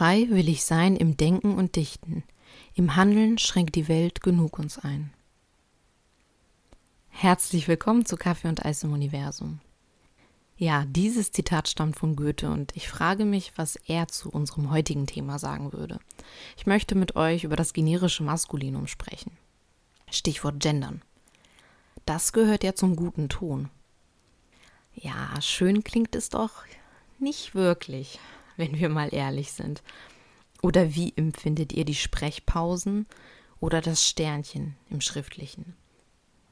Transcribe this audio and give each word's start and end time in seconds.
Frei 0.00 0.30
will 0.30 0.48
ich 0.48 0.64
sein 0.64 0.96
im 0.96 1.18
Denken 1.18 1.58
und 1.58 1.76
Dichten, 1.76 2.24
im 2.72 2.96
Handeln 2.96 3.36
schränkt 3.36 3.74
die 3.74 3.86
Welt 3.86 4.22
genug 4.22 4.58
uns 4.58 4.78
ein. 4.78 5.12
Herzlich 7.10 7.68
willkommen 7.68 8.06
zu 8.06 8.16
Kaffee 8.16 8.48
und 8.48 8.64
Eis 8.64 8.82
im 8.82 8.94
Universum. 8.94 9.60
Ja, 10.56 10.86
dieses 10.88 11.32
Zitat 11.32 11.68
stammt 11.68 11.98
von 11.98 12.16
Goethe 12.16 12.50
und 12.50 12.74
ich 12.74 12.88
frage 12.88 13.26
mich, 13.26 13.52
was 13.56 13.76
er 13.76 14.08
zu 14.08 14.30
unserem 14.30 14.70
heutigen 14.70 15.06
Thema 15.06 15.38
sagen 15.38 15.74
würde. 15.74 15.98
Ich 16.56 16.64
möchte 16.64 16.94
mit 16.94 17.14
euch 17.14 17.44
über 17.44 17.56
das 17.56 17.74
generische 17.74 18.22
Maskulinum 18.22 18.86
sprechen. 18.86 19.32
Stichwort 20.10 20.60
Gendern. 20.60 21.02
Das 22.06 22.32
gehört 22.32 22.64
ja 22.64 22.74
zum 22.74 22.96
guten 22.96 23.28
Ton. 23.28 23.68
Ja, 24.94 25.38
schön 25.42 25.84
klingt 25.84 26.16
es 26.16 26.30
doch 26.30 26.64
nicht 27.18 27.54
wirklich, 27.54 28.18
wenn 28.60 28.78
wir 28.78 28.88
mal 28.88 29.12
ehrlich 29.12 29.50
sind. 29.52 29.82
Oder 30.62 30.94
wie 30.94 31.12
empfindet 31.16 31.72
ihr 31.72 31.84
die 31.84 31.96
Sprechpausen 31.96 33.06
oder 33.58 33.80
das 33.80 34.06
Sternchen 34.06 34.76
im 34.90 35.00
Schriftlichen? 35.00 35.74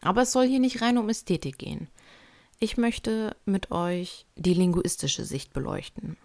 Aber 0.01 0.23
es 0.23 0.33
soll 0.33 0.49
hier 0.49 0.61
nicht 0.61 0.83
rein 0.83 0.99
um 0.99 1.09
Ästhetik 1.09 1.59
gehen. 1.59 1.89
Ich 2.59 2.77
möchte 2.77 3.37
mit 3.45 3.71
euch 3.71 4.27
die 4.35 4.55
linguistische 4.55 5.25
Sicht 5.25 5.53
beleuchten. 5.53 6.17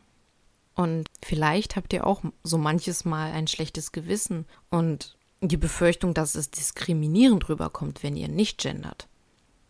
Und 0.76 1.08
vielleicht 1.24 1.76
habt 1.76 1.94
ihr 1.94 2.08
auch 2.08 2.24
so 2.44 2.58
manches 2.58 3.06
Mal 3.06 3.32
ein 3.32 3.48
schlechtes 3.48 3.92
Gewissen 3.92 4.46
und 4.72 5.16
die 5.42 5.58
Befürchtung, 5.58 6.14
dass 6.14 6.36
es 6.36 6.50
diskriminierend 6.50 7.50
rüberkommt, 7.50 8.02
wenn 8.02 8.16
ihr 8.16 8.30
nicht 8.30 8.60
gendert. 8.62 9.08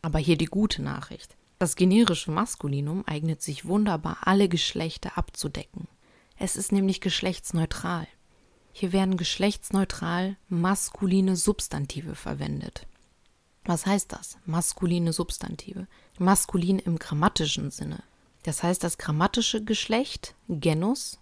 Aber 0.02 0.20
hier 0.20 0.38
die 0.38 0.45
gute 0.45 0.81
Nachricht. 0.81 1.36
Das 1.59 1.75
generische 1.75 2.31
Maskulinum 2.31 3.03
eignet 3.05 3.41
sich 3.41 3.66
wunderbar, 3.66 4.17
alle 4.22 4.50
Geschlechter 4.50 5.17
abzudecken. 5.17 5.88
Es 6.43 6.57
ist 6.57 6.73
nämlich 6.73 6.99
geschlechtsneutral. 6.99 8.05
Hier 8.73 8.91
werden 8.91 9.16
geschlechtsneutral 9.16 10.36
maskuline 10.49 11.38
Substantive 11.38 12.16
verwendet. 12.16 12.86
Was 13.63 13.86
heißt 13.86 14.11
das? 14.11 14.38
Maskuline 14.45 15.14
Substantive. 15.14 15.88
Maskulin 16.19 16.80
im 16.80 16.99
grammatischen 16.99 17.71
Sinne. 17.71 18.03
Das 18.44 18.61
heißt, 18.61 18.83
das 18.83 18.97
grammatische 18.97 19.64
Geschlecht, 19.64 20.36
Genus, 20.49 21.17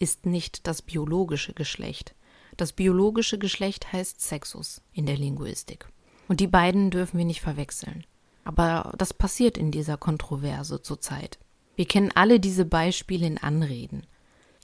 ist 0.00 0.26
nicht 0.26 0.66
das 0.66 0.82
biologische 0.82 1.52
Geschlecht. 1.52 2.16
Das 2.56 2.72
biologische 2.72 3.38
Geschlecht 3.38 3.92
heißt 3.92 4.20
Sexus 4.20 4.82
in 4.92 5.06
der 5.06 5.16
Linguistik. 5.16 5.86
Und 6.26 6.40
die 6.40 6.48
beiden 6.48 6.90
dürfen 6.90 7.16
wir 7.18 7.24
nicht 7.24 7.42
verwechseln. 7.42 8.04
Aber 8.42 8.92
das 8.98 9.14
passiert 9.14 9.56
in 9.56 9.70
dieser 9.70 9.98
Kontroverse 9.98 10.82
zurzeit. 10.82 11.38
Wir 11.76 11.86
kennen 11.86 12.10
alle 12.16 12.40
diese 12.40 12.64
Beispiele 12.64 13.24
in 13.24 13.38
Anreden. 13.38 14.04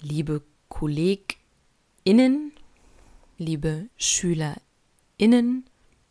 Liebe 0.03 0.43
KollegInnen, 0.71 2.53
liebe 3.37 3.89
SchülerInnen, 3.99 5.65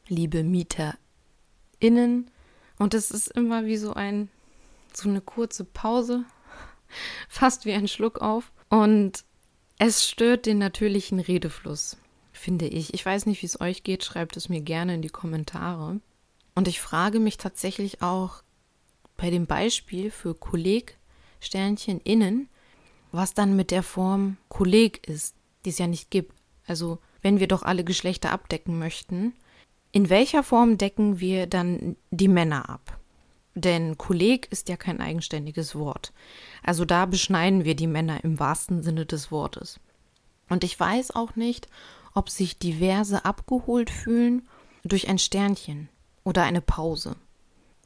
liebe 0.07 0.43
MieterInnen. 0.43 2.29
Und 2.77 2.93
es 2.93 3.09
ist 3.09 3.29
immer 3.29 3.65
wie 3.65 3.77
so 3.77 3.93
ein, 3.93 4.29
so 4.93 5.09
eine 5.09 5.21
kurze 5.21 5.65
Pause, 5.65 6.23
fast 7.29 7.65
wie 7.65 7.73
ein 7.73 7.87
Schluck 7.87 8.21
auf. 8.21 8.51
Und 8.69 9.23
es 9.79 10.07
stört 10.07 10.45
den 10.45 10.59
natürlichen 10.59 11.19
Redefluss, 11.19 11.97
finde 12.31 12.67
ich. 12.67 12.93
Ich 12.93 13.03
weiß 13.03 13.25
nicht, 13.25 13.41
wie 13.41 13.47
es 13.47 13.59
euch 13.59 13.83
geht, 13.83 14.03
schreibt 14.03 14.37
es 14.37 14.49
mir 14.49 14.61
gerne 14.61 14.95
in 14.95 15.01
die 15.01 15.09
Kommentare. 15.09 15.99
Und 16.53 16.67
ich 16.67 16.79
frage 16.79 17.19
mich 17.19 17.37
tatsächlich 17.37 18.01
auch 18.03 18.43
bei 19.17 19.31
dem 19.31 19.47
Beispiel 19.47 20.11
für 20.11 20.35
Kolleg 20.35 20.97
Sternchen 21.39 22.01
innen, 22.01 22.49
was 23.11 23.33
dann 23.33 23.55
mit 23.55 23.71
der 23.71 23.83
Form 23.83 24.37
Kolleg 24.49 25.07
ist, 25.07 25.35
die 25.65 25.69
es 25.69 25.77
ja 25.77 25.87
nicht 25.87 26.11
gibt. 26.11 26.33
Also, 26.67 26.99
wenn 27.21 27.39
wir 27.39 27.47
doch 27.47 27.63
alle 27.63 27.83
Geschlechter 27.83 28.31
abdecken 28.31 28.79
möchten, 28.79 29.33
in 29.91 30.09
welcher 30.09 30.43
Form 30.43 30.77
decken 30.77 31.19
wir 31.19 31.47
dann 31.47 31.95
die 32.11 32.27
Männer 32.27 32.69
ab? 32.69 32.99
Denn 33.55 33.97
Kolleg 33.97 34.49
ist 34.51 34.69
ja 34.69 34.77
kein 34.77 35.01
eigenständiges 35.01 35.75
Wort. 35.75 36.13
Also 36.63 36.85
da 36.85 37.05
beschneiden 37.05 37.65
wir 37.65 37.75
die 37.75 37.87
Männer 37.87 38.23
im 38.23 38.39
wahrsten 38.39 38.83
Sinne 38.83 39.05
des 39.05 39.31
Wortes. 39.31 39.79
Und 40.47 40.63
ich 40.63 40.79
weiß 40.79 41.11
auch 41.11 41.35
nicht, 41.35 41.67
ob 42.13 42.29
sich 42.29 42.57
diverse 42.57 43.25
abgeholt 43.25 43.89
fühlen 43.89 44.47
durch 44.83 45.09
ein 45.09 45.19
Sternchen 45.19 45.89
oder 46.23 46.43
eine 46.43 46.61
Pause. 46.61 47.15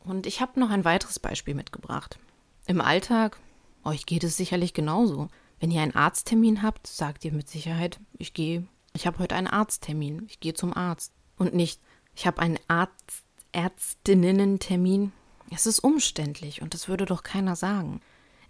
Und 0.03 0.27
ich 0.27 0.41
habe 0.41 0.59
noch 0.59 0.69
ein 0.69 0.85
weiteres 0.85 1.19
Beispiel 1.19 1.55
mitgebracht. 1.55 2.19
Im 2.67 2.81
Alltag, 2.81 3.39
euch 3.85 4.05
geht 4.05 4.23
es 4.23 4.37
sicherlich 4.37 4.73
genauso. 4.73 5.27
Wenn 5.59 5.71
ihr 5.71 5.81
einen 5.81 5.95
Arzttermin 5.95 6.61
habt, 6.61 6.87
sagt 6.87 7.23
ihr 7.25 7.31
mit 7.31 7.49
Sicherheit, 7.49 7.99
ich 8.17 8.33
gehe, 8.33 8.67
ich 8.93 9.07
habe 9.07 9.19
heute 9.19 9.35
einen 9.35 9.47
Arzttermin, 9.47 10.25
ich 10.27 10.39
gehe 10.39 10.53
zum 10.53 10.75
Arzt. 10.75 11.13
Und 11.37 11.53
nicht, 11.53 11.81
ich 12.15 12.27
habe 12.27 12.41
einen 12.41 12.59
Arzt, 12.67 13.23
Ärztinnentermin. 13.51 15.11
Es 15.51 15.65
ist 15.65 15.79
umständlich 15.79 16.61
und 16.61 16.73
das 16.73 16.87
würde 16.87 17.05
doch 17.05 17.23
keiner 17.23 17.55
sagen. 17.55 18.01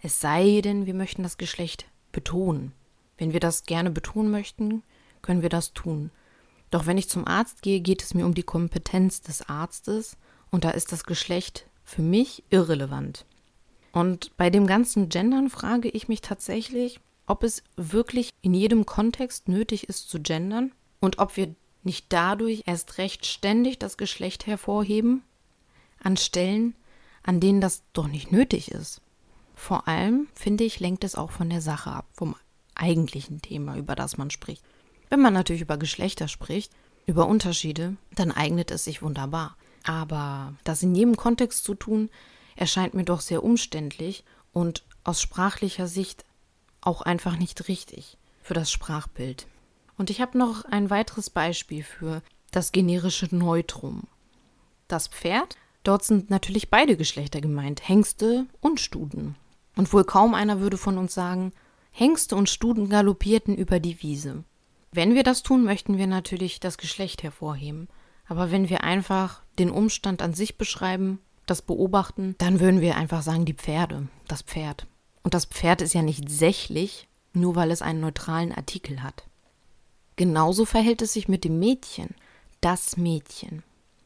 Es 0.02 0.20
sei 0.20 0.60
denn, 0.62 0.86
wir 0.86 0.94
möchten 0.94 1.22
das 1.22 1.38
Geschlecht 1.38 1.86
betonen. 2.12 2.72
Wenn 3.16 3.32
wir 3.32 3.40
das 3.40 3.64
gerne 3.64 3.90
betonen 3.90 4.30
möchten, 4.30 4.82
können 5.22 5.42
wir 5.42 5.48
das 5.48 5.72
tun. 5.72 6.10
Doch 6.70 6.86
wenn 6.86 6.98
ich 6.98 7.08
zum 7.08 7.26
Arzt 7.26 7.62
gehe, 7.62 7.80
geht 7.80 8.02
es 8.02 8.14
mir 8.14 8.26
um 8.26 8.34
die 8.34 8.42
Kompetenz 8.42 9.20
des 9.20 9.48
Arztes 9.48 10.16
und 10.50 10.64
da 10.64 10.70
ist 10.70 10.92
das 10.92 11.04
Geschlecht 11.04 11.66
für 11.84 12.02
mich 12.02 12.42
irrelevant. 12.50 13.26
Und 13.94 14.36
bei 14.36 14.50
dem 14.50 14.66
ganzen 14.66 15.08
Gendern 15.08 15.48
frage 15.48 15.88
ich 15.88 16.08
mich 16.08 16.20
tatsächlich, 16.20 16.98
ob 17.26 17.44
es 17.44 17.62
wirklich 17.76 18.30
in 18.42 18.52
jedem 18.52 18.86
Kontext 18.86 19.46
nötig 19.46 19.88
ist 19.88 20.10
zu 20.10 20.20
gendern 20.20 20.72
und 20.98 21.20
ob 21.20 21.36
wir 21.36 21.54
nicht 21.84 22.06
dadurch 22.08 22.64
erst 22.66 22.98
recht 22.98 23.24
ständig 23.24 23.78
das 23.78 23.96
Geschlecht 23.96 24.48
hervorheben 24.48 25.22
an 26.02 26.16
Stellen, 26.16 26.74
an 27.22 27.38
denen 27.38 27.60
das 27.60 27.84
doch 27.92 28.08
nicht 28.08 28.32
nötig 28.32 28.72
ist. 28.72 29.00
Vor 29.54 29.86
allem, 29.86 30.26
finde 30.34 30.64
ich, 30.64 30.80
lenkt 30.80 31.04
es 31.04 31.14
auch 31.14 31.30
von 31.30 31.48
der 31.48 31.60
Sache 31.60 31.90
ab, 31.90 32.06
vom 32.14 32.34
eigentlichen 32.74 33.42
Thema, 33.42 33.76
über 33.76 33.94
das 33.94 34.16
man 34.16 34.30
spricht. 34.30 34.64
Wenn 35.08 35.20
man 35.20 35.34
natürlich 35.34 35.62
über 35.62 35.76
Geschlechter 35.76 36.26
spricht, 36.26 36.72
über 37.06 37.28
Unterschiede, 37.28 37.96
dann 38.16 38.32
eignet 38.32 38.72
es 38.72 38.82
sich 38.82 39.02
wunderbar. 39.02 39.56
Aber 39.84 40.54
das 40.64 40.82
in 40.82 40.96
jedem 40.96 41.16
Kontext 41.16 41.62
zu 41.62 41.74
tun, 41.74 42.10
erscheint 42.56 42.94
mir 42.94 43.04
doch 43.04 43.20
sehr 43.20 43.42
umständlich 43.42 44.24
und 44.52 44.84
aus 45.02 45.20
sprachlicher 45.20 45.86
Sicht 45.86 46.24
auch 46.80 47.02
einfach 47.02 47.36
nicht 47.36 47.68
richtig 47.68 48.18
für 48.42 48.54
das 48.54 48.70
Sprachbild. 48.70 49.46
Und 49.96 50.10
ich 50.10 50.20
habe 50.20 50.36
noch 50.36 50.64
ein 50.64 50.90
weiteres 50.90 51.30
Beispiel 51.30 51.82
für 51.82 52.22
das 52.50 52.72
generische 52.72 53.34
Neutrum. 53.34 54.04
Das 54.88 55.08
Pferd, 55.08 55.56
dort 55.82 56.04
sind 56.04 56.30
natürlich 56.30 56.70
beide 56.70 56.96
Geschlechter 56.96 57.40
gemeint, 57.40 57.88
Hengste 57.88 58.46
und 58.60 58.80
Studen. 58.80 59.36
Und 59.76 59.92
wohl 59.92 60.04
kaum 60.04 60.34
einer 60.34 60.60
würde 60.60 60.76
von 60.78 60.98
uns 60.98 61.14
sagen, 61.14 61.52
Hengste 61.90 62.36
und 62.36 62.50
Studen 62.50 62.88
galoppierten 62.88 63.56
über 63.56 63.80
die 63.80 64.02
Wiese. 64.02 64.44
Wenn 64.92 65.14
wir 65.14 65.24
das 65.24 65.42
tun, 65.42 65.64
möchten 65.64 65.98
wir 65.98 66.06
natürlich 66.06 66.60
das 66.60 66.78
Geschlecht 66.78 67.22
hervorheben. 67.22 67.88
Aber 68.26 68.50
wenn 68.50 68.68
wir 68.68 68.84
einfach 68.84 69.42
den 69.58 69.70
Umstand 69.70 70.22
an 70.22 70.34
sich 70.34 70.56
beschreiben, 70.56 71.18
das 71.46 71.62
beobachten, 71.62 72.34
dann 72.38 72.60
würden 72.60 72.80
wir 72.80 72.96
einfach 72.96 73.22
sagen, 73.22 73.44
die 73.44 73.54
Pferde, 73.54 74.08
das 74.28 74.42
Pferd. 74.42 74.86
Und 75.22 75.34
das 75.34 75.46
Pferd 75.46 75.82
ist 75.82 75.94
ja 75.94 76.02
nicht 76.02 76.28
sächlich, 76.28 77.08
nur 77.32 77.56
weil 77.56 77.70
es 77.70 77.82
einen 77.82 78.00
neutralen 78.00 78.52
Artikel 78.52 79.02
hat. 79.02 79.24
Genauso 80.16 80.64
verhält 80.64 81.02
es 81.02 81.12
sich 81.12 81.28
mit 81.28 81.44
dem 81.44 81.58
Mädchen, 81.58 82.14
das 82.60 82.96
Mädchen. 82.96 83.62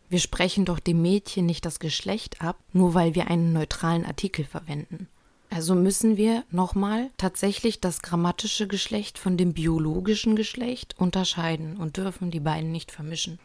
Wir 0.09 0.21
sprechen 0.21 0.65
doch 0.65 0.79
dem 0.79 1.03
Mädchen 1.03 1.45
nicht 1.45 1.67
das 1.67 1.81
Geschlecht 1.81 2.41
ab, 2.41 2.59
nur 2.73 2.95
weil 2.95 3.15
wir 3.15 3.29
einen 3.29 3.53
neutralen 3.53 4.07
Artikel 4.07 4.45
verwenden. 4.45 5.09
Also 5.51 5.75
müssen 5.75 6.17
wir 6.17 6.45
nochmal 6.51 7.11
tatsächlich 7.17 7.81
das 7.81 8.03
grammatische 8.03 8.67
Geschlecht 8.67 9.19
von 9.19 9.37
dem 9.37 9.53
biologischen 9.53 10.37
Geschlecht 10.37 10.95
unterscheiden 10.99 11.77
und 11.77 11.97
dürfen 11.97 12.31
die 12.31 12.41
beiden 12.41 12.71
nicht 12.73 12.91
vermischen. 12.91 13.39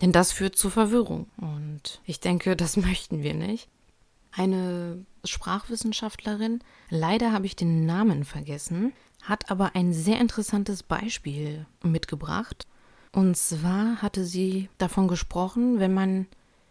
Denn 0.00 0.12
das 0.12 0.32
führt 0.32 0.56
zu 0.56 0.70
Verwirrung 0.70 1.28
und 1.38 2.00
ich 2.04 2.20
denke, 2.20 2.56
das 2.56 2.76
möchten 2.76 3.22
wir 3.22 3.34
nicht. 3.34 3.68
Eine 4.32 5.06
Sprachwissenschaftlerin, 5.24 6.60
leider 6.90 7.32
habe 7.32 7.46
ich 7.46 7.56
den 7.56 7.86
Namen 7.86 8.24
vergessen, 8.24 8.92
hat 9.22 9.50
aber 9.50 9.74
ein 9.74 9.92
sehr 9.92 10.20
interessantes 10.20 10.82
Beispiel 10.82 11.66
mitgebracht. 11.82 12.66
Und 13.12 13.36
zwar 13.36 14.02
hatte 14.02 14.24
sie 14.24 14.68
davon 14.76 15.08
gesprochen, 15.08 15.80
wenn 15.80 15.94
man 15.94 16.26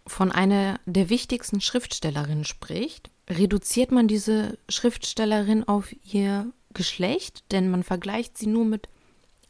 von 0.06 0.32
einer 0.32 0.80
der 0.86 1.10
wichtigsten 1.10 1.60
Schriftstellerinnen 1.60 2.46
spricht, 2.46 3.10
reduziert 3.28 3.92
man 3.92 4.08
diese 4.08 4.60
Schriftstellerin 4.70 5.68
auf 5.68 5.96
ihr 6.04 6.52
Geschlecht, 6.74 7.52
denn 7.52 7.70
man 7.72 7.82
vergleicht 7.82 8.38
sie 8.38 8.48
nur 8.48 8.66
mit 8.66 8.88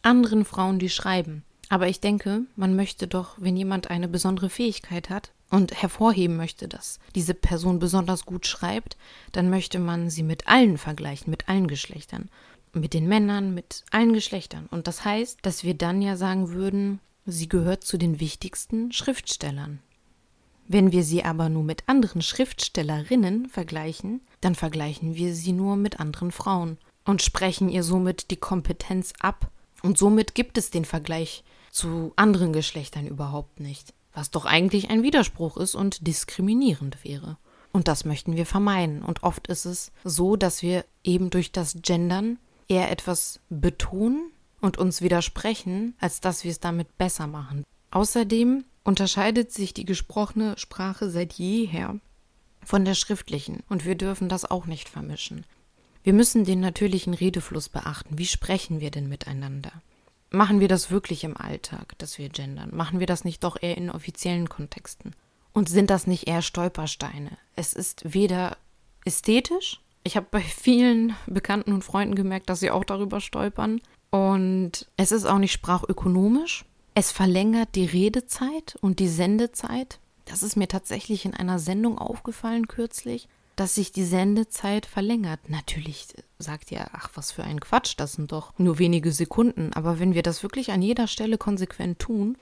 anderen 0.01 0.45
Frauen, 0.45 0.79
die 0.79 0.89
schreiben. 0.89 1.43
Aber 1.69 1.87
ich 1.87 1.99
denke, 1.99 2.43
man 2.55 2.75
möchte 2.75 3.07
doch, 3.07 3.35
wenn 3.37 3.57
jemand 3.57 3.89
eine 3.89 4.07
besondere 4.07 4.49
Fähigkeit 4.49 5.09
hat 5.09 5.31
und 5.49 5.81
hervorheben 5.81 6.37
möchte, 6.37 6.67
dass 6.67 6.99
diese 7.15 7.33
Person 7.33 7.79
besonders 7.79 8.25
gut 8.25 8.45
schreibt, 8.45 8.97
dann 9.31 9.49
möchte 9.49 9.79
man 9.79 10.09
sie 10.09 10.23
mit 10.23 10.47
allen 10.47 10.77
vergleichen, 10.77 11.31
mit 11.31 11.49
allen 11.49 11.67
Geschlechtern. 11.67 12.29
mit 12.73 12.93
den 12.93 13.07
Männern, 13.07 13.53
mit 13.53 13.83
allen 13.91 14.13
Geschlechtern. 14.13 14.67
Und 14.69 14.87
das 14.87 15.05
heißt, 15.05 15.39
dass 15.43 15.63
wir 15.63 15.75
dann 15.75 16.01
ja 16.01 16.17
sagen 16.17 16.49
würden, 16.49 16.99
sie 17.25 17.47
gehört 17.47 17.83
zu 17.83 17.97
den 17.97 18.19
wichtigsten 18.19 18.91
Schriftstellern. 18.91 19.79
Wenn 20.67 20.91
wir 20.91 21.03
sie 21.03 21.23
aber 21.23 21.49
nur 21.49 21.63
mit 21.63 21.83
anderen 21.87 22.21
Schriftstellerinnen 22.21 23.47
vergleichen, 23.49 24.21
dann 24.41 24.55
vergleichen 24.55 25.15
wir 25.15 25.33
sie 25.33 25.53
nur 25.53 25.75
mit 25.75 25.99
anderen 25.99 26.31
Frauen 26.31 26.77
und 27.05 27.21
sprechen 27.21 27.69
ihr 27.69 27.83
somit 27.83 28.31
die 28.31 28.37
Kompetenz 28.37 29.13
ab. 29.19 29.51
Und 29.85 29.99
somit 29.99 30.33
gibt 30.33 30.57
es 30.57 30.71
den 30.71 30.83
Vergleich 30.83 31.43
zu 31.69 32.11
anderen 32.15 32.53
Geschlechtern 32.53 33.05
überhaupt 33.05 33.59
nicht, 33.59 33.93
was 34.13 34.31
doch 34.31 34.45
eigentlich 34.45 34.89
ein 34.89 35.03
Widerspruch 35.03 35.57
ist 35.57 35.75
und 35.75 36.07
diskriminierend 36.07 37.03
wäre. 37.03 37.37
Und 37.71 37.87
das 37.87 38.03
möchten 38.03 38.35
wir 38.35 38.47
vermeiden. 38.47 39.03
Und 39.03 39.21
oft 39.21 39.45
ist 39.45 39.65
es 39.65 39.91
so, 40.03 40.37
dass 40.37 40.63
wir 40.63 40.85
eben 41.03 41.29
durch 41.29 41.51
das 41.51 41.77
Gendern 41.83 42.39
eher 42.67 42.89
etwas 42.89 43.41
betonen 43.49 44.31
und 44.59 44.79
uns 44.79 45.03
widersprechen, 45.03 45.93
als 45.99 46.19
dass 46.19 46.43
wir 46.43 46.49
es 46.49 46.59
damit 46.59 46.97
besser 46.97 47.27
machen. 47.27 47.63
Außerdem 47.91 48.65
unterscheidet 48.83 49.51
sich 49.51 49.75
die 49.75 49.85
gesprochene 49.85 50.57
Sprache 50.57 51.11
seit 51.11 51.33
jeher 51.33 51.99
von 52.63 52.85
der 52.85 52.95
schriftlichen 52.95 53.61
und 53.69 53.85
wir 53.85 53.93
dürfen 53.93 54.29
das 54.29 54.49
auch 54.49 54.65
nicht 54.65 54.89
vermischen. 54.89 55.45
Wir 56.05 56.13
müssen 56.13 56.45
den 56.45 56.59
natürlichen 56.59 57.15
Redefluss 57.15 57.67
beachten. 57.67 58.19
Wie 58.19 58.27
sprechen 58.27 58.79
wir 58.79 58.91
denn 58.91 59.09
miteinander? 59.09 59.71
Machen 60.29 60.59
wir 60.59 60.67
das 60.67 60.91
wirklich 60.91 61.23
im 61.23 61.35
Alltag, 61.35 61.97
dass 61.97 62.19
wir 62.19 62.29
gendern? 62.29 62.69
Machen 62.75 62.99
wir 62.99 63.07
das 63.07 63.23
nicht 63.23 63.43
doch 63.43 63.57
eher 63.59 63.75
in 63.75 63.89
offiziellen 63.89 64.47
Kontexten? 64.47 65.15
Und 65.51 65.67
sind 65.67 65.89
das 65.89 66.05
nicht 66.05 66.27
eher 66.27 66.43
Stolpersteine? 66.43 67.31
Es 67.55 67.73
ist 67.73 68.13
weder 68.13 68.55
ästhetisch, 69.03 69.81
ich 70.03 70.15
habe 70.15 70.27
bei 70.29 70.41
vielen 70.41 71.15
Bekannten 71.25 71.73
und 71.73 71.83
Freunden 71.83 72.13
gemerkt, 72.13 72.51
dass 72.51 72.59
sie 72.59 72.69
auch 72.69 72.85
darüber 72.85 73.19
stolpern. 73.19 73.81
Und 74.11 74.87
es 74.97 75.11
ist 75.11 75.25
auch 75.25 75.39
nicht 75.39 75.53
sprachökonomisch. 75.53 76.65
Es 76.93 77.11
verlängert 77.11 77.69
die 77.73 77.85
Redezeit 77.85 78.77
und 78.79 78.99
die 78.99 79.07
Sendezeit. 79.07 79.97
Das 80.25 80.43
ist 80.43 80.55
mir 80.55 80.67
tatsächlich 80.67 81.25
in 81.25 81.33
einer 81.33 81.57
Sendung 81.57 81.97
aufgefallen 81.97 82.67
kürzlich, 82.67 83.27
dass 83.55 83.75
sich 83.75 83.91
die 83.91 84.03
Sendezeit 84.03 84.85
verlängert. 84.85 85.49
Natürlich 85.49 86.07
sagt 86.39 86.71
ihr, 86.71 86.87
ach, 86.93 87.09
was 87.15 87.31
für 87.31 87.43
ein 87.43 87.59
Quatsch, 87.59 87.93
das 87.97 88.13
sind 88.13 88.31
doch 88.31 88.57
nur 88.57 88.79
wenige 88.79 89.11
Sekunden. 89.11 89.71
Aber 89.73 89.99
wenn 89.99 90.13
wir 90.13 90.23
das 90.23 90.43
wirklich 90.43 90.71
an 90.71 90.81
jeder 90.81 91.07
Stelle 91.07 91.37
konsequent 91.37 91.99
tun, 91.99 92.37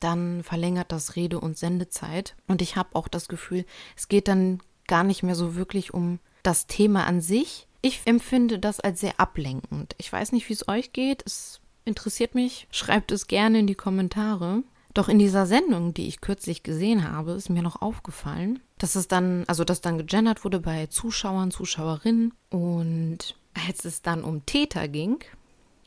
dann 0.00 0.42
verlängert 0.42 0.92
das 0.92 1.16
Rede- 1.16 1.40
und 1.40 1.56
Sendezeit. 1.56 2.36
Und 2.48 2.62
ich 2.62 2.76
habe 2.76 2.94
auch 2.94 3.08
das 3.08 3.28
Gefühl, 3.28 3.64
es 3.96 4.08
geht 4.08 4.28
dann 4.28 4.60
gar 4.86 5.04
nicht 5.04 5.22
mehr 5.22 5.34
so 5.34 5.54
wirklich 5.54 5.94
um 5.94 6.18
das 6.42 6.66
Thema 6.66 7.06
an 7.06 7.20
sich. 7.20 7.66
Ich 7.82 8.02
empfinde 8.04 8.58
das 8.58 8.80
als 8.80 9.00
sehr 9.00 9.18
ablenkend. 9.20 9.94
Ich 9.98 10.12
weiß 10.12 10.32
nicht, 10.32 10.48
wie 10.48 10.52
es 10.52 10.68
euch 10.68 10.92
geht. 10.92 11.22
Es 11.24 11.60
interessiert 11.84 12.34
mich. 12.34 12.66
Schreibt 12.70 13.12
es 13.12 13.26
gerne 13.26 13.60
in 13.60 13.66
die 13.66 13.74
Kommentare. 13.74 14.62
Doch 14.94 15.08
in 15.08 15.18
dieser 15.18 15.46
Sendung, 15.46 15.94
die 15.94 16.08
ich 16.08 16.20
kürzlich 16.20 16.62
gesehen 16.62 17.10
habe, 17.10 17.32
ist 17.32 17.50
mir 17.50 17.62
noch 17.62 17.82
aufgefallen, 17.82 18.60
dass 18.78 18.94
es 18.94 19.08
dann, 19.08 19.44
also 19.46 19.64
dass 19.64 19.80
dann 19.80 19.98
gegendert 19.98 20.44
wurde 20.44 20.60
bei 20.60 20.86
Zuschauern, 20.86 21.50
Zuschauerinnen 21.50 22.34
und 22.50 23.36
als 23.66 23.84
es 23.84 24.02
dann 24.02 24.22
um 24.22 24.44
Täter 24.44 24.86
ging, 24.88 25.18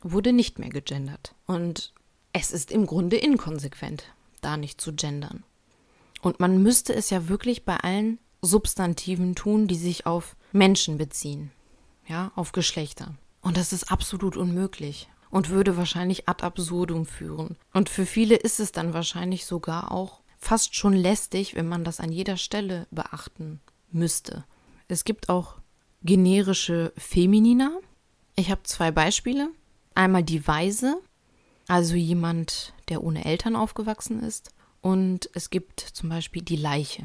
wurde 0.02 0.34
nicht 0.34 0.60
mehr 0.60 0.70
gegendert. 0.70 1.36
Und 1.46 1.94
es 2.34 2.52
ist 2.52 2.72
im 2.72 2.86
Grunde 2.86 3.18
inkonsequent, 3.18 4.06
da 4.42 4.58
nicht 4.58 4.82
zu 4.82 4.94
gendern. 4.94 5.44
Und 6.22 6.40
man 6.40 6.62
müsste 6.62 6.94
es 6.94 7.10
ja 7.10 7.28
wirklich 7.30 7.64
bei 7.64 7.78
allen 7.78 8.20
Substantiven 8.42 9.36
tun, 9.36 9.68
die 9.68 9.76
sich 9.76 10.06
auf 10.06 10.36
Menschen 10.52 10.98
beziehen, 10.98 11.52
ja, 12.08 12.32
auf 12.36 12.52
Geschlechter. 12.52 13.16
Und 13.42 13.58
das 13.58 13.72
ist 13.72 13.92
absolut 13.92 14.36
unmöglich 14.36 15.10
und 15.30 15.50
würde 15.50 15.78
wahrscheinlich 15.78 16.28
ad 16.28 16.44
absurdum 16.44 17.06
führen. 17.06 17.58
Und 17.74 17.90
für 17.90 18.06
viele 18.06 18.36
ist 18.36 18.60
es 18.60 18.72
dann 18.72 18.94
wahrscheinlich 18.94 19.46
sogar 19.46 19.92
auch 19.92 20.22
fast 20.40 20.76
schon 20.76 20.94
lästig, 20.94 21.56
wenn 21.56 21.68
man 21.68 21.84
das 21.84 22.00
an 22.00 22.12
jeder 22.12 22.38
Stelle 22.38 22.88
beachten 22.90 23.60
müsste. 23.92 24.46
Es 24.88 25.04
gibt 25.04 25.30
auch 25.30 25.56
generische 26.02 26.94
Feminina. 26.98 27.78
Ich 28.36 28.50
habe 28.50 28.64
zwei 28.64 28.92
Beispiele. 28.92 29.50
Einmal 29.94 30.24
die 30.24 30.48
Weise, 30.48 31.00
also 31.68 31.96
jemand, 31.96 32.74
der 32.88 33.04
ohne 33.04 33.26
Eltern 33.26 33.56
aufgewachsen 33.56 34.24
ist. 34.24 34.52
Und 34.82 35.30
es 35.34 35.50
gibt 35.50 35.82
zum 35.82 36.10
Beispiel 36.10 36.42
die 36.42 36.56
Leiche. 36.56 37.04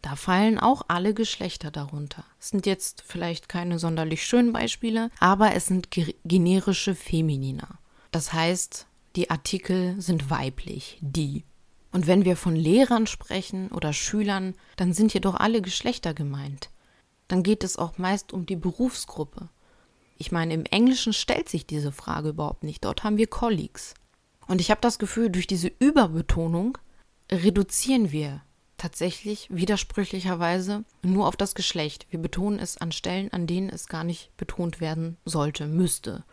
Da 0.00 0.16
fallen 0.16 0.58
auch 0.58 0.82
alle 0.88 1.12
Geschlechter 1.12 1.70
darunter. 1.70 2.24
Es 2.40 2.48
sind 2.48 2.66
jetzt 2.66 3.02
vielleicht 3.06 3.48
keine 3.48 3.78
sonderlich 3.78 4.24
schönen 4.24 4.52
Beispiele, 4.52 5.10
aber 5.20 5.54
es 5.54 5.66
sind 5.66 5.88
generische 6.24 6.94
Feminina. 6.94 7.78
Das 8.10 8.32
heißt, 8.32 8.86
die 9.16 9.30
Artikel 9.30 10.00
sind 10.00 10.30
weiblich, 10.30 10.98
die. 11.00 11.44
Und 11.90 12.06
wenn 12.06 12.24
wir 12.24 12.36
von 12.36 12.54
Lehrern 12.54 13.06
sprechen 13.06 13.68
oder 13.68 13.92
Schülern, 13.92 14.54
dann 14.76 14.92
sind 14.92 15.14
jedoch 15.14 15.34
alle 15.34 15.62
Geschlechter 15.62 16.14
gemeint. 16.14 16.70
Dann 17.28 17.42
geht 17.42 17.64
es 17.64 17.76
auch 17.76 17.98
meist 17.98 18.32
um 18.32 18.46
die 18.46 18.56
Berufsgruppe. 18.56 19.48
Ich 20.16 20.32
meine, 20.32 20.54
im 20.54 20.64
Englischen 20.64 21.12
stellt 21.12 21.48
sich 21.48 21.66
diese 21.66 21.92
Frage 21.92 22.30
überhaupt 22.30 22.64
nicht. 22.64 22.84
Dort 22.84 23.04
haben 23.04 23.16
wir 23.16 23.28
Colleagues. 23.28 23.94
Und 24.46 24.60
ich 24.60 24.70
habe 24.70 24.80
das 24.80 24.98
Gefühl, 24.98 25.30
durch 25.30 25.46
diese 25.46 25.70
Überbetonung 25.78 26.78
reduzieren 27.30 28.10
wir 28.10 28.42
tatsächlich 28.78 29.48
widersprüchlicherweise 29.50 30.84
nur 31.02 31.26
auf 31.26 31.36
das 31.36 31.54
Geschlecht. 31.54 32.06
Wir 32.10 32.20
betonen 32.20 32.58
es 32.58 32.78
an 32.78 32.92
Stellen, 32.92 33.32
an 33.32 33.46
denen 33.46 33.68
es 33.68 33.86
gar 33.86 34.04
nicht 34.04 34.34
betont 34.36 34.80
werden 34.80 35.18
sollte, 35.24 35.66
müsste. 35.66 36.24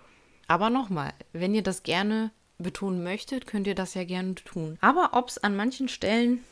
Aber 0.48 0.70
nochmal, 0.70 1.14
wenn 1.34 1.54
ihr 1.54 1.64
das 1.64 1.84
gerne 1.84 2.32
betonen 2.58 3.04
möchtet, 3.04 3.48
könnt 3.48 3.68
ihr 3.68 3.76
das 3.76 3.94
ja 3.94 4.04
gerne 4.04 4.36
tun. 4.36 4.78
Aber 4.82 5.12
ob 5.14 5.30
es 5.30 5.38
an 5.38 5.56
manchen 5.56 5.90
Stellen 5.90 6.44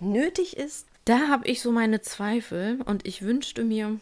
nötig 0.00 0.56
ist, 0.56 0.86
da 1.04 1.28
habe 1.28 1.46
ich 1.48 1.60
so 1.60 1.72
meine 1.72 2.00
Zweifel 2.02 2.80
und 2.84 3.06
ich 3.06 3.22
wünschte 3.22 3.64
mir, 3.64 3.98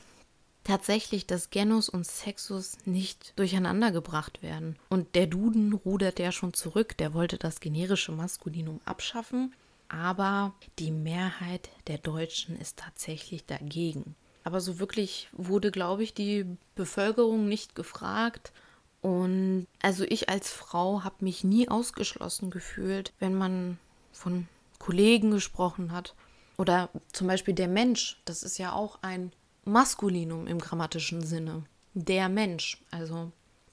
tatsächlich, 0.68 1.26
dass 1.26 1.48
Genus 1.48 1.88
und 1.88 2.06
Sexus 2.06 2.76
nicht 2.84 3.32
durcheinander 3.36 3.90
gebracht 3.90 4.42
werden. 4.42 4.76
Und 4.90 5.14
der 5.14 5.26
Duden 5.26 5.72
rudert 5.72 6.18
ja 6.18 6.30
schon 6.30 6.52
zurück, 6.52 6.96
der 6.98 7.14
wollte 7.14 7.38
das 7.38 7.60
generische 7.60 8.12
Maskulinum 8.12 8.80
abschaffen, 8.84 9.54
aber 9.88 10.52
die 10.78 10.90
Mehrheit 10.90 11.70
der 11.86 11.96
Deutschen 11.96 12.58
ist 12.58 12.78
tatsächlich 12.78 13.46
dagegen. 13.46 14.14
Aber 14.44 14.60
so 14.60 14.78
wirklich 14.78 15.28
wurde, 15.32 15.70
glaube 15.70 16.02
ich, 16.02 16.12
die 16.12 16.44
Bevölkerung 16.74 17.48
nicht 17.48 17.74
gefragt. 17.74 18.52
Und 19.00 19.66
also 19.80 20.04
ich 20.04 20.28
als 20.28 20.50
Frau 20.50 21.04
habe 21.04 21.24
mich 21.24 21.44
nie 21.44 21.68
ausgeschlossen 21.68 22.50
gefühlt, 22.50 23.12
wenn 23.18 23.34
man 23.34 23.78
von 24.12 24.48
Kollegen 24.78 25.30
gesprochen 25.30 25.92
hat. 25.92 26.14
Oder 26.56 26.90
zum 27.12 27.28
Beispiel 27.28 27.54
der 27.54 27.68
Mensch, 27.68 28.20
das 28.24 28.42
ist 28.42 28.58
ja 28.58 28.72
auch 28.72 28.98
ein 29.02 29.32
Maskulinum 29.64 30.46
im 30.46 30.58
grammatischen 30.58 31.22
Sinne. 31.22 31.64
Der 31.94 32.28
Mensch. 32.28 32.82
Also 32.90 33.30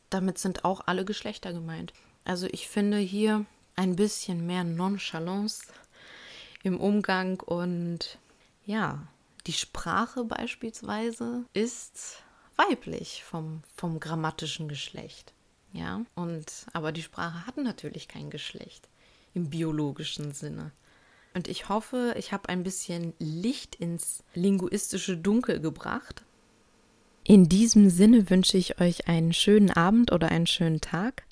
damit 0.09 0.37
sind 0.37 0.63
auch 0.63 0.81
alle 0.85 1.05
Geschlechter 1.05 1.53
gemeint. 1.53 1.93
Also 2.23 2.47
ich 2.51 2.67
finde 2.67 2.97
hier 2.97 3.45
ein 3.75 3.95
bisschen 3.95 4.45
mehr 4.45 4.63
Nonchalance 4.63 5.63
im 6.63 6.79
Umgang 6.79 7.39
und 7.41 8.17
ja, 8.65 9.07
die 9.45 9.53
Sprache 9.53 10.23
beispielsweise 10.23 11.45
ist 11.53 12.23
weiblich 12.55 13.23
vom, 13.23 13.61
vom 13.75 13.99
grammatischen 13.99 14.67
Geschlecht. 14.67 15.33
Ja, 15.73 16.05
und 16.15 16.67
aber 16.73 16.91
die 16.91 17.01
Sprache 17.01 17.45
hat 17.45 17.57
natürlich 17.57 18.07
kein 18.07 18.29
Geschlecht 18.29 18.87
im 19.33 19.49
biologischen 19.49 20.33
Sinne. 20.33 20.71
Und 21.33 21.49
ich 21.49 21.67
hoffe, 21.67 22.15
ich 22.17 22.31
habe 22.31 22.47
ein 22.47 22.63
bisschen 22.63 23.13
Licht 23.19 23.75
ins 23.75 24.23
linguistische 24.33 25.17
Dunkel 25.17 25.59
gebracht. 25.59 26.23
In 27.25 27.49
diesem 27.49 27.89
Sinne 27.89 28.29
wünsche 28.29 28.57
ich 28.57 28.79
euch 28.79 29.09
einen 29.09 29.33
schönen 29.33 29.71
Abend 29.71 30.13
oder 30.13 30.29
einen 30.29 30.47
schönen 30.47 30.79
Tag. 30.79 31.23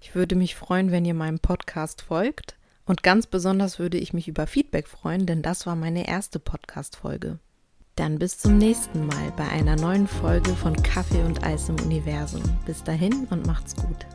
Ich 0.00 0.14
würde 0.14 0.36
mich 0.36 0.54
freuen, 0.54 0.92
wenn 0.92 1.04
ihr 1.04 1.14
meinem 1.14 1.40
Podcast 1.40 2.02
folgt. 2.02 2.56
Und 2.84 3.02
ganz 3.02 3.26
besonders 3.26 3.78
würde 3.78 3.98
ich 3.98 4.12
mich 4.12 4.28
über 4.28 4.46
Feedback 4.46 4.86
freuen, 4.86 5.26
denn 5.26 5.42
das 5.42 5.66
war 5.66 5.74
meine 5.74 6.06
erste 6.06 6.38
Podcast-Folge. 6.38 7.40
Dann 7.98 8.16
bis 8.16 8.38
zum 8.38 8.58
nächsten 8.58 9.08
Mal 9.08 9.32
bei 9.36 9.48
einer 9.48 9.74
neuen 9.74 10.06
Folge 10.06 10.54
von 10.54 10.72
Kaffee 10.84 11.24
und 11.24 11.42
Eis 11.42 11.68
im 11.68 11.74
Universum. 11.80 12.42
Bis 12.64 12.84
dahin 12.84 13.26
und 13.30 13.44
macht's 13.44 13.74
gut. 13.74 14.06